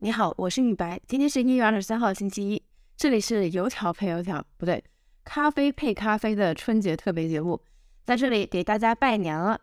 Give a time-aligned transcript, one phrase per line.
[0.00, 2.62] 你好，我是雨白，今天是一月二十三号，星期一，
[2.96, 4.84] 这里是油条配油条，不对，
[5.24, 7.60] 咖啡配咖啡的春节特别节目，
[8.04, 9.60] 在这里给大家拜年了。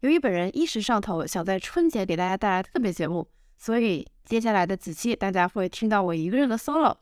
[0.00, 6.96] 由于本人一时上头，想在春节给大家带来特别节目，所以接下来的几期大家会听到我一个人的 solo，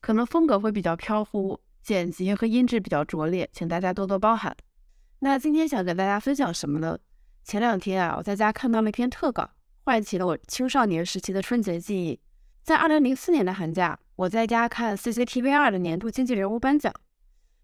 [0.00, 4.56] 可能风格会比较飘忽，剪辑和音质比较拙劣，请大家多多包涵。
[5.20, 6.98] 那今天想跟大家分享什么呢？
[7.44, 9.48] 前两天啊，我在家看到了一篇特稿。
[9.88, 12.20] 唤起了我青少年时期的春节记忆。
[12.62, 16.92] 在二零零四年的寒假，我在家看 CCTV 二的年度经济人物颁奖。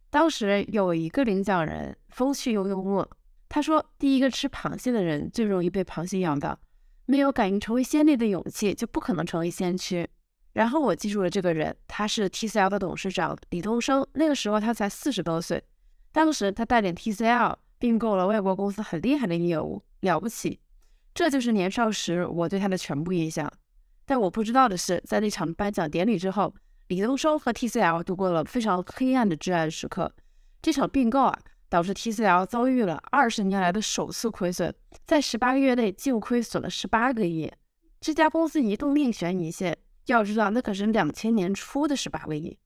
[0.09, 3.07] 当时有一个领奖人风趣又幽默，
[3.51, 6.59] 他说：“第一个吃螃蟹的人最容易被螃蟹咬到，
[7.05, 10.09] 没有敢于成为先烈的勇气，就不可能成为先驱。”
[10.55, 14.07] 然后我记住了这个人，他是 TCL 的董事长李东生。
[14.15, 15.63] 那个时候他才四十多岁，
[16.11, 20.59] 当时他带领 TCL 并购了外国公司很厉害的业务，了不起。
[21.15, 23.51] 这就是年少时我对他的全部印象。
[24.05, 26.53] 但我不知道的是，在那场颁奖典礼之后，
[26.89, 30.13] 李东生和 TCL 度过了非常黑暗的至暗时刻。
[30.61, 31.39] 这场并购啊，
[31.69, 34.75] 导致 TCL 遭遇了二十年来的首次亏损，
[35.07, 37.51] 在十八个月内净亏损了十八个亿。
[38.01, 42.59] 这家公司一度命悬一线，要知道那可是两千年初的十八个亿。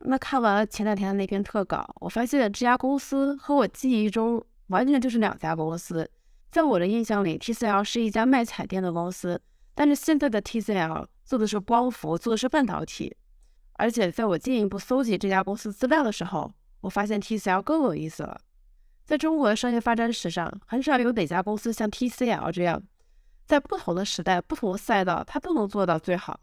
[0.00, 6.08] 那看完了前两天的那篇特稿，我发现这家公司和我记忆中完全就是两家公司。
[6.56, 9.38] 在我的印象里，TCL 是一家卖彩电的公司，
[9.74, 13.14] 但是现在的 TCL 做的是光伏，做的是半导体。
[13.74, 18.40] 而且在我进一步搜集这家公司资料的时候，我发现 TCL 更有意思了。
[19.04, 22.82] 在中国的商业发展史上，很少有哪家公司像 TCL 这样，
[23.44, 26.40] 在不同的时代、不同的赛道，它都能做到最好。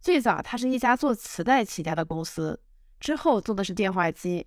[0.00, 2.58] 最早，它是一家做磁带起家的公司，
[2.98, 4.44] 之后做的是电话机，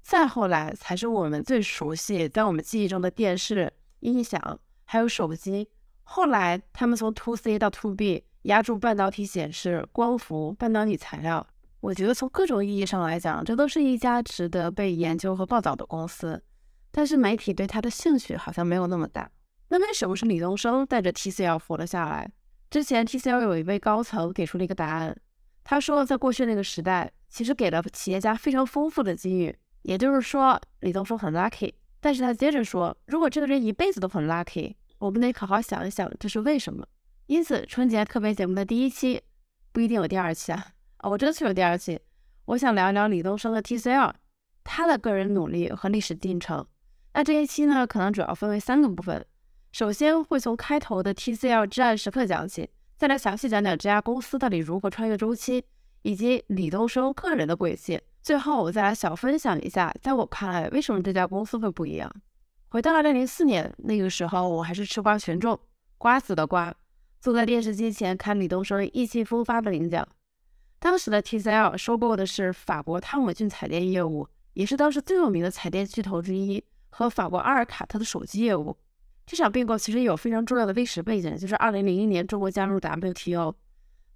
[0.00, 3.72] 再后来才是我们最熟悉、在我们记忆中的电视。
[4.04, 5.66] 音响还有手机，
[6.02, 11.46] 后来他们从 to C 到 to B，压住半导体显示、光伏、半导体材料。
[11.80, 16.42] 我觉得从各种意义上来讲，这都是一家值得被研究和报道的公司。
[16.90, 19.30] 但是媒体对它的兴趣好像没有那么大。
[19.68, 22.30] 那为什么是李东生带着 TCL 活了下来？
[22.70, 25.16] 之前 TCL 有一位高层给出了一个答案，
[25.64, 31.72] 他说在过去那个时代，其实给了企业家非常丰富的机遇，也就是说李东生很 lucky。
[32.04, 36.86] 但是他接着说，如果这个人一辈子都很 lucky，我们得好好想一想这是为什么。
[37.28, 39.22] 因此，春节特别节目的第一期
[39.72, 40.66] 不一定有第二期啊！
[40.98, 41.98] 哦，我争取有第二期，
[42.44, 44.12] 我想聊一聊李东生的 TCL，
[44.62, 46.66] 他的个人努力和历史进程。
[47.14, 49.24] 那这一期呢，可能主要分为三个部分。
[49.72, 55.64] 首先会从开头的 TCL 至暗时刻讲起，再来详细讲讲这家公司到底如何穿越周期，
[56.02, 57.98] 以及李东生个人的轨迹。
[58.24, 62.10] 最后，我再来小分享一下，在我看来，为什么这家公司会不一样。
[62.68, 65.60] 回到二零零四年，那个时候我还是吃瓜群众，
[65.98, 66.74] 瓜子的瓜，
[67.20, 70.08] 坐在电视机前看李东生意气风发的领奖。
[70.78, 78.74] 当时的 TCL 收购的是法国汤姆逊彩电业务，也是当时最有名的彩电巨头之一，和法国阿尔卡特的手机业务。
[79.26, 83.54] 这场并购其实有非常重要的历史背景，就是二零零一年中国加入 WTO。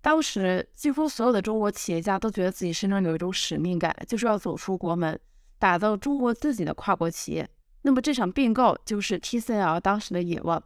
[0.09, 5.21] 当时几乎所有的中国企业家都觉得自己身上有一种使命感，就是要走出国门，
[5.59, 7.47] 打造中国自己的跨国企业。
[7.83, 10.63] 那么这场并购就是 TCL 当时的野望。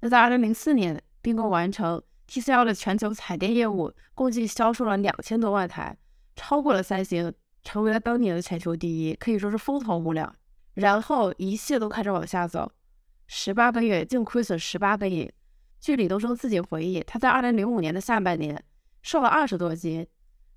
[0.00, 5.94] 那在2004年并购完成，TCL 的全球彩电业务共计销售了两千多万台，
[6.34, 7.30] 超过了三星，
[7.62, 10.34] 成为了当年的全球第一，可以说是风头无两。
[10.72, 12.72] 然后一切都开始往下走，
[13.26, 15.30] 十八个月净亏损十八个亿。
[15.78, 18.64] 据李东生自己回忆，他在2005年的下半年。
[19.08, 20.06] 瘦了二十多斤，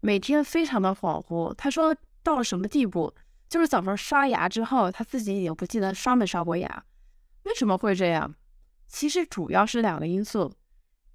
[0.01, 1.53] 每天非常的恍惚。
[1.53, 3.13] 他说到了什么地步，
[3.47, 6.84] 就是早上刷牙之后，他自己已经不记得刷没刷过牙。
[7.44, 8.35] 为什么会这样？
[8.89, 10.51] 其实主要是两个因素。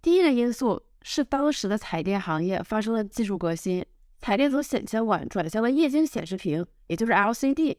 [0.01, 3.85] 第一个因素是当时的彩电行业发生了技术革新，
[4.19, 7.77] 彩电从显像管转向了液晶显示屏，也就是 LCD。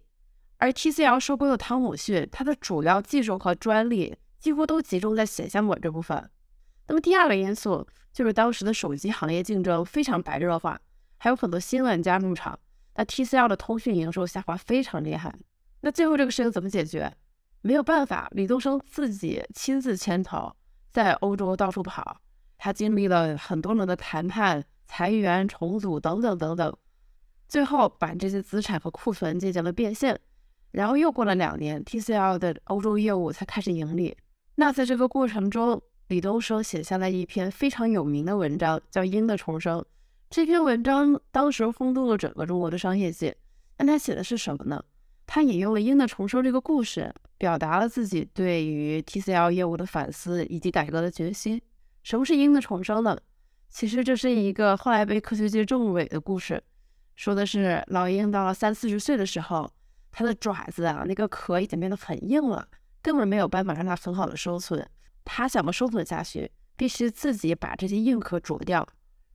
[0.58, 6.30] 而 TCL 收购的汤姆逊，它的主要技术和专利几乎都集中在显像管这部分。
[6.90, 10.82] 那么第二个因素就是当时的手机行业竞争非常白热化，
[11.20, 12.58] 还有很多新玩家入场，
[12.96, 15.32] 那 TCL 的通讯营收下滑非常厉害。
[15.82, 17.14] 那最后这个事情怎么解决？
[17.62, 20.52] 没有办法，李东生自己亲自牵头
[20.90, 22.20] 在欧洲到处跑，
[22.58, 26.76] 他经历了很多轮的谈判、裁员、重组等等等等，
[27.48, 30.20] 最后把这些资产和库存进行了变现。
[30.72, 34.18] 然后又过了两年，TCL 的欧洲业务才开始盈利。
[34.56, 39.80] 那在这个过程中，李东生写下了一篇非常有名的文章，叫《鹰的重生》。
[40.30, 43.36] 这篇文章当时轰动了整个中国的商业界。
[43.78, 44.82] 那他写的是什么呢？
[45.26, 51.62] 他引用了《鹰的重生》这个故事，表达了自己对于 TCL 业务的反思以及改革的决心。
[52.04, 53.18] 什么是鹰的重生呢？
[53.70, 56.64] 其实这是一个后来被科学界证伪的故事，
[57.18, 59.70] 说的是老鹰到了三四十岁的时候，
[60.10, 62.66] 它的爪子啊，那个壳已经变得很硬了，
[63.02, 64.90] 根本没有办法让它很好的生存。
[65.30, 68.88] 他想要生存下去，必须自己把这些硬壳啄掉，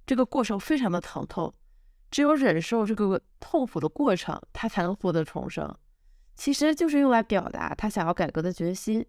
[0.06, 1.52] 这个过程非常的疼痛，
[2.10, 5.72] 只有忍受这个痛苦的过程，他才能获得重生。
[6.34, 9.04] 其实就是用来表达他想要改革的决心。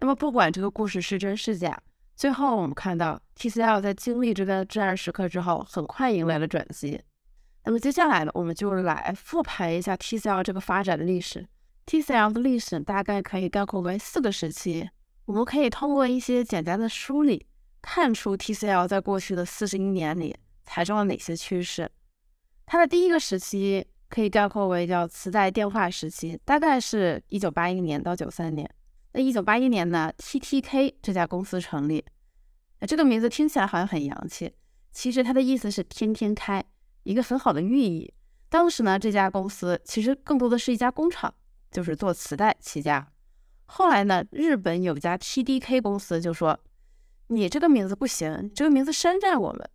[0.00, 1.82] 那么不管这个故事是真是假。
[2.14, 7.00] 最后，我们看到 TCL 在经历这个至暗时刻之后，很快迎来了转机。
[7.64, 11.48] 那么接下来呢，我们就来复盘一下 TCL 这个发展的历史。
[11.86, 14.88] TCL 的历史大概可以概括为四个时期。
[15.26, 17.46] 我们可以通过一些简单的梳理，
[17.80, 21.90] 看出 TCL 在过去的四十一年里踩中了哪些趋势。
[22.66, 28.68] 它的第一个时期可以概括为叫磁带电话时期，大概是一九八一年到九三年。
[29.12, 32.04] 那一九八一年呢，TTK 这家公司成立。
[32.80, 34.52] 那这个名字听起来好像很洋气，
[34.92, 36.62] 其实它的意思是天天开，
[37.04, 38.12] 一个很好的寓意。
[38.50, 41.32] 当时呢，这家公司其实更多的是一家工厂，
[41.70, 43.08] 就是做磁带起家。
[43.76, 46.56] 后来呢，日本有家 TDK 公司就说
[47.26, 49.68] ：“你这个名字不行，这个名字山寨我们，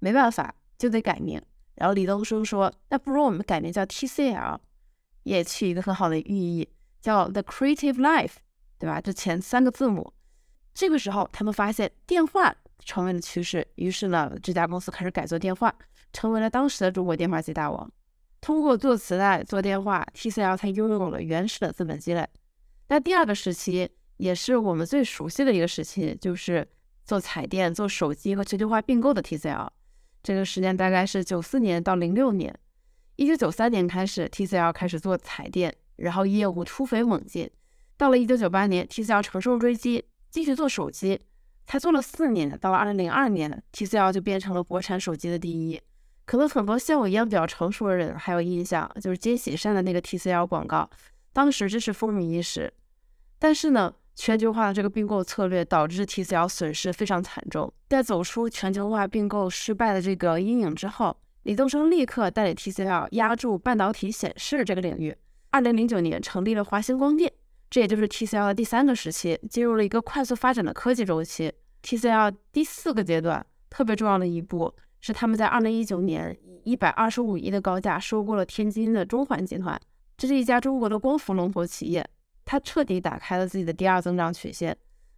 [0.00, 1.40] 没办法，就得改名。”
[1.76, 4.58] 然后李东生说：“那不如我们改名叫 TCL，
[5.22, 6.68] 也取一个很好的寓意，
[7.00, 8.34] 叫 The Creative Life。”
[8.78, 9.00] 对吧？
[9.00, 10.12] 这前三个字母，
[10.74, 12.54] 这个时候他们发现电话
[12.84, 15.74] 成为了趋势，于是呢，这家公司开始改做电话，
[16.12, 17.90] 成为了当时的中国电话机大王。
[18.42, 22.28] 通过做磁带、做电话，TCL 才拥有了原始的资本积累。
[22.88, 26.66] 那第二个时期，也是我们最熟悉的一个时期，就是
[27.04, 29.68] 做彩电、做手机和全球化并购的 TCL。
[30.22, 32.54] 这个时间大概是九四年到零六年。
[33.16, 37.50] 一九九三年开始，TCL 开始做彩电，然后业务突飞猛进。
[37.96, 41.20] 到了一九九八年，TCL 乘胜追击，继续做手机，
[41.66, 42.56] 才做了四年。
[42.58, 45.80] 到了二零零二年，TCL 就变成了国产手机的第一。
[46.24, 50.88] 可能很多像我一样比较成熟的人还有印象，就是金喜善的那个 TCL 广告，
[51.32, 52.72] 当时真是风靡一时。
[53.38, 57.72] 但是呢，全球化的这个并购策略导致 TCL 损失非常惨重。
[57.88, 65.16] 在走出全球化并购失败的这个阴影之后，李东生立刻带领 TCL 压住半导体显示这个领域。
[65.50, 67.32] 二零零九年成立了华星光电。
[67.70, 71.52] 这也就是 TCL 的第三个时期，进入了一个快速发展的科技周期。
[71.82, 79.78] TCL 第四个阶段特别重要的一步是，他们在2019年以125亿的高价收购了天津的中环集团，
[80.16, 82.08] 这是一家中国的光伏龙头企业，
[82.50, 84.74] 它彻底打开了自己的第二增长曲线。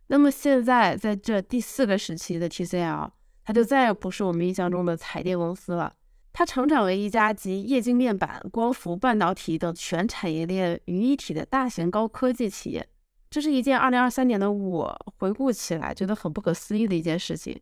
[0.09, 3.09] 那么现在在这第四个时期的 TCL，
[3.45, 5.95] 它就再也不是我们印象中的彩电公司了。
[6.33, 12.85] 它成长为一家集液晶面板、光伏、半导体等全产业链于一体的大型高科技企业。
[13.31, 17.57] 这是一件2023年的我回顾起来觉得很不可思议的一件事情。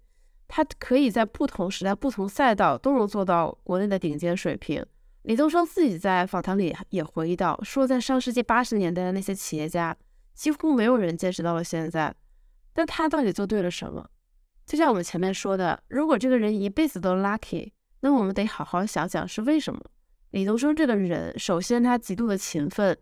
[0.46, 4.82] 它可以在不同时代、不同赛道都能做到国内的顶尖水平。
[5.22, 9.96] 李东生自己在访谈里也回忆到，说在上世纪八十年代的那些企业家，
[10.34, 12.14] 几乎没有人坚持到了现在。
[12.72, 14.08] 但他到底做对了什么？
[14.64, 17.72] 就像我们前面说的，如果这个人一辈子都 lucky。
[18.00, 19.80] 那我们得好好想想是为什么。
[20.30, 22.96] 李东生这个人，首先他极度的勤奋，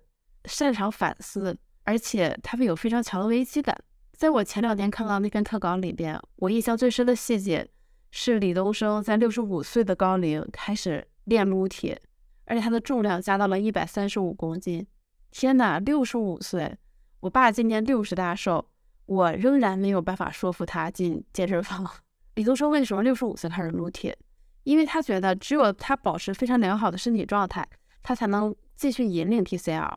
[0.47, 1.55] 擅长反思，
[1.85, 3.77] 而且他会有非常强的危机感。
[4.15, 7.69] 在我前两天看到那篇特稿里边，我印象最深的细节
[8.11, 12.03] 是李东生在六十五岁的高龄开始练撸铁，
[12.47, 14.85] 而且他的重量加到了一百三十五公斤。
[15.31, 16.77] 天哪，六十五岁！
[17.21, 18.69] 我爸今年六十大寿，
[19.05, 21.89] 我仍然没有办法说服他进健身房。
[22.35, 24.17] 李东生为什么六十五岁开始撸铁？
[24.65, 27.67] 因为他觉得只有他保持非常良好的身体状态，
[28.03, 29.95] 他才能继续引领 TCL。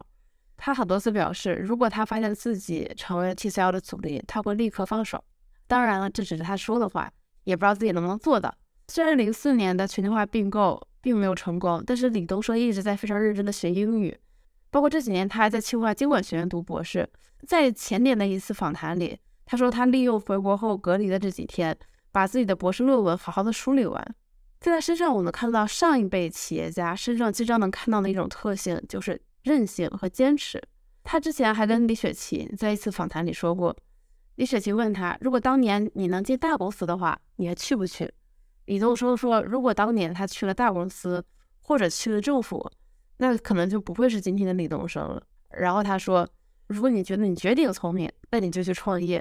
[0.58, 5.24] 他很多次表示，如果他发现自己成为 TCL 的阻力，他会立刻放手。
[5.68, 7.12] 当然了，这只是他说的话，
[7.46, 8.54] 也不知道自己能不能做到。
[8.88, 14.18] 虽然零四年的全球化并购并没有成功，但是李东生一直在非常认真的学英语，
[14.70, 17.10] 包括这几年他还在清华经管学院读博士。
[17.48, 21.78] 在前年的一次访谈里，他说他利用回国后隔离的这几天，
[22.12, 24.16] 把自己的博士论文好好的梳理完。
[24.60, 30.62] 在他身上，我能看到上一辈企业家身上经常能看到的一种特性，就是韧性和坚持。
[31.02, 33.74] 他之前还跟李雪琴在一次访谈里说过，
[34.36, 38.12] 李雪琴问他，如果当年你能进大公司的话，你还去不去？
[38.70, 41.26] 李东升说，如果当年他去了大公司
[41.60, 42.72] 或者去了政府，
[43.18, 45.24] 那可能就不会是今天的李东升了。
[45.58, 46.30] 然后他说，
[46.68, 49.20] 如果你觉得你绝顶聪明，那你就去创业；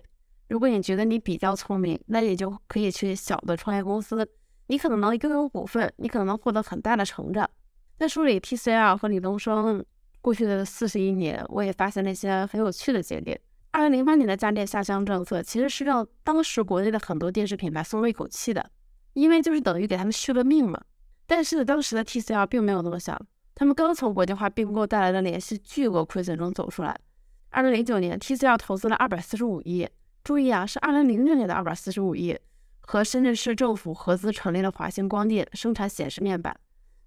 [0.49, 4.29] 如果你觉得你比较聪明，那你就可以去小的创业公司。
[4.67, 7.49] 你可能能拥有股份，你可能能获得很大的成长。
[7.97, 9.83] 在梳理 TCL 和李东升
[10.21, 13.41] 过去的四十一年，我也发现了一些很有趣的节点。
[13.71, 18.71] 二零零八年的家电下乡政策，其实是让当时国内的很多电视品牌松了一口气的。
[19.19, 20.81] 因为就是等于给他们续了命嘛。
[21.27, 23.21] 但是当时的 TCL 并没有那么想，
[23.55, 26.97] 他们刚从国际化并购带来的连续巨额亏损中走出来。
[27.51, 29.89] 二零零九年，TCL 投资了二百四十五亿，
[30.23, 32.39] 注意啊，是二零零六年的二百四十五亿，
[32.81, 36.59] 和深圳市政府合资成立了华星光电，生产显示面板。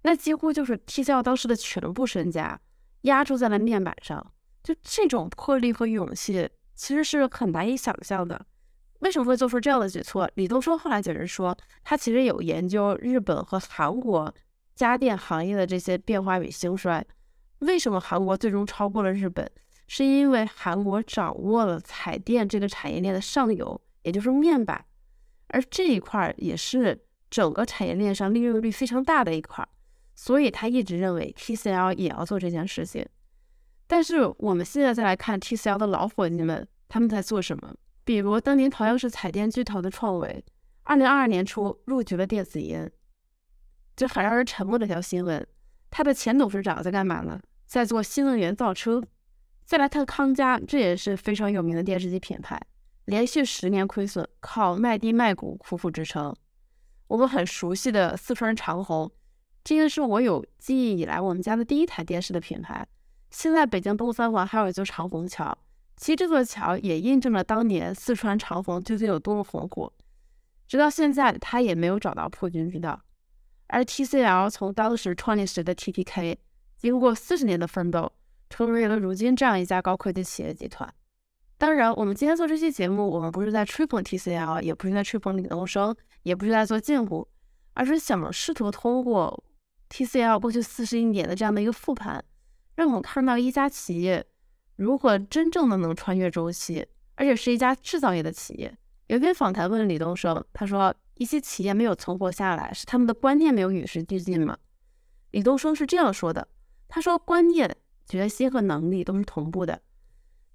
[0.02, 2.60] 那几乎就是 TCL 当时的全部身家
[3.02, 8.46] 压注在了面板上，就这种魄力和勇气，其实是很难以想象的。
[9.02, 10.30] 为什么会做出这样的举措？
[10.34, 14.32] 李东升后来解释说，他其实有研究日本和韩国
[14.76, 17.04] 家电行业的这些变化与兴衰。
[17.58, 19.50] 为什么韩国最终超过了日本？
[19.88, 24.82] 是因为韩国掌握了彩电这个产业链的上游，也就是面板，
[25.48, 29.66] 而这一块也是整个产业链上利润率非常大的一块，
[30.14, 33.04] 所以他一直认为 TCL 也要做这件事情。
[33.86, 37.74] 但是我们现在再来看 TCL 的老伙计们，他们在做什么？
[38.04, 40.44] 比如当年同样是彩电巨头的创维，
[40.82, 42.90] 二零二二年初入局了电子烟，
[43.96, 45.46] 就很让人沉默的一条新闻。
[45.90, 47.40] 他的前董事长在干嘛呢？
[47.66, 49.02] 在做新能源造车。
[49.64, 52.60] 再来看康佳，这也是非常有名的电视机品牌，
[53.04, 56.34] 连续十年亏损，靠卖地卖股苦苦支撑。
[57.06, 59.10] 我们很熟悉的四川长虹，
[59.62, 62.86] 这个是我有记忆以来我们家的第一台电视的品牌。
[63.30, 65.56] 现在北京东三环还有一座长虹桥。
[65.96, 69.92] 其实这座桥也印证了当年四川长虹究竟有多么红火，
[70.66, 73.00] 直到现在他也没有找到破军之道。
[73.68, 76.36] 而 TCL 从当时创立时的 TTK，
[76.76, 78.12] 经过四十年的奋斗，
[78.50, 80.92] 成为了如今这样一家高科技企业集团。
[81.56, 85.94] 当然，我们今天做这期节目，我们不是在吹捧 TCL，也不是在吹捧李东生，
[86.24, 87.24] 也不是在做禁锢，
[87.74, 89.44] 而是想试图通过
[89.88, 92.22] TCL 过去四十一年的这样的一个复盘，
[92.74, 94.26] 让我们看到一家企业。
[94.76, 98.76] 如何真正的能穿越周期，而且是一家制造业的企业？
[99.08, 104.56] 有一篇访谈问李东升，他说一些企业没有存活下来，是他们的观念没有与时俱进吗？
[105.32, 106.48] 李东升是这样说的，
[106.88, 107.76] 他说观念、
[108.06, 109.80] 决心和能力都是同步的，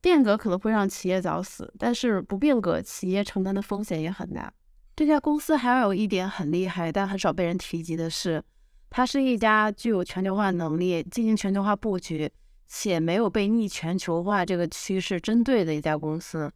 [0.02, 4.52] 变革可能会让企业早死，但是不变革，企业承担的风险也很大。
[4.96, 8.44] 这家公司还有一点很厉害，但很少被人提及的是，
[8.90, 12.32] 它是一家具有全球化能力、进行全球化布局。
[12.68, 16.52] 且没有被逆全球化这个趋势针对的一家公司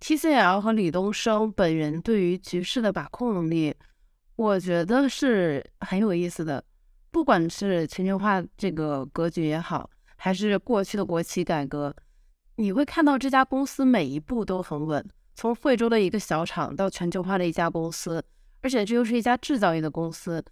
[0.00, 3.74] ，TCL 和李东升本人对于局势的把控能力，
[4.36, 6.62] 我觉得是很有意思的。
[7.10, 11.94] 不管是全球化这个格局也好，还是过去的国企改革，
[12.56, 15.08] 你会看到这家公司每一步都很稳。
[15.36, 18.24] 从惠州的一个小厂到全球化的一家公司，
[18.62, 20.44] 而且这又是一家制造业的公司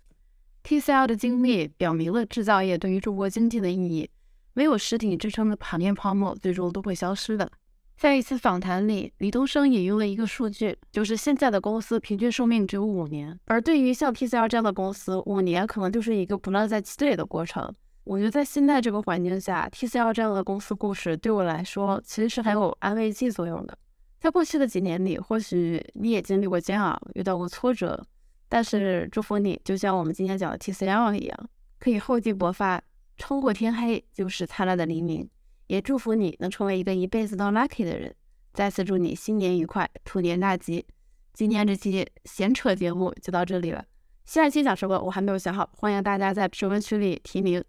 [0.63, 4.09] ，TCL 的经历表明了制造业对于中国经济的意义。
[4.55, 7.51] 没有实体支撑的盘面泡沫，最终都会消失的。
[7.97, 17.73] 在一次访谈里，李东升引用了一个数据，就是现在的公司平均寿命只有五年，而对于像 TCL 这样的公司，五年可能就是一个不断在积累的过程。
[18.05, 23.79] 我觉得在现在这个环境下，TCL 这样的公司故事对我来说其实是很有安慰剂作用的。
[24.19, 28.05] 在过去的几年里，或许你也经历过煎熬，遇到过挫折，
[28.49, 32.83] 但是祝福你，就像我们今天讲的 TCL 一样，可以厚积薄发。
[33.23, 35.31] 冲过天黑就是灿烂的黎明，
[35.69, 38.13] 也祝福你能成为一个一辈子都 lucky 的人。
[38.53, 40.85] 再次祝你新年愉快，兔年大吉。
[41.33, 43.85] 今天这期闲扯节目就到这里了，
[44.25, 47.63] 下一期讲什么我还没有想好，欢迎大家在评论区里提名，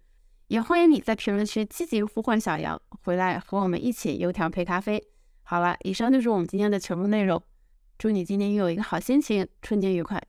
[0.48, 5.00] 也欢迎你在评论区积极呼唤小杨回来和我们一起油条配咖啡。
[5.44, 7.40] 好了，以上就是我们今天的全部内容，
[7.96, 10.20] 祝你今天拥有一个好心情，春节愉快。